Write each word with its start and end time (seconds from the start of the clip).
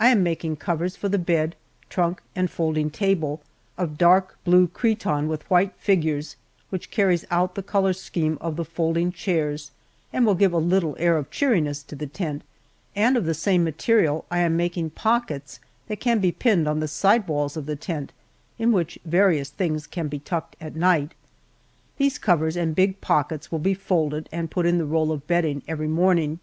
I 0.00 0.08
am 0.08 0.22
making 0.22 0.56
covers 0.56 0.96
for 0.96 1.10
the 1.10 1.18
bed, 1.18 1.56
trunk, 1.90 2.22
and 2.34 2.50
folding 2.50 2.88
table, 2.88 3.42
of 3.76 3.98
dark 3.98 4.38
blue 4.44 4.66
cretonne 4.66 5.28
with 5.28 5.42
white 5.50 5.74
figures, 5.76 6.36
which 6.70 6.90
carries 6.90 7.26
out 7.30 7.54
the 7.54 7.62
color 7.62 7.92
scheme 7.92 8.38
of 8.40 8.56
the 8.56 8.64
folding 8.64 9.12
chairs 9.12 9.70
and 10.10 10.24
will 10.24 10.34
give 10.36 10.54
a 10.54 10.58
little 10.58 10.96
air 10.98 11.18
of 11.18 11.30
cheeriness 11.30 11.82
to 11.82 11.94
the 11.94 12.06
tent, 12.06 12.44
and 12.96 13.14
of 13.14 13.26
the 13.26 13.34
same 13.34 13.62
material 13.62 14.24
I 14.30 14.38
am 14.38 14.56
making 14.56 14.88
pockets 14.88 15.60
that 15.86 16.00
can 16.00 16.18
be 16.18 16.32
pinned 16.32 16.66
on 16.66 16.80
the 16.80 16.88
side 16.88 17.28
walls 17.28 17.54
of 17.54 17.66
the 17.66 17.76
tent, 17.76 18.10
in 18.58 18.72
which 18.72 18.98
various 19.04 19.50
things 19.50 19.86
can 19.86 20.08
be 20.08 20.18
tucked 20.20 20.56
at 20.62 20.76
night. 20.76 21.12
These 21.98 22.16
covers 22.16 22.56
and 22.56 22.74
big 22.74 23.02
pockets 23.02 23.52
will 23.52 23.58
be 23.58 23.74
folded 23.74 24.30
and 24.32 24.50
put 24.50 24.64
in 24.64 24.78
the 24.78 24.86
roll 24.86 25.12
of 25.12 25.26
bedding 25.26 25.62
every 25.68 25.88
morning. 25.88 26.38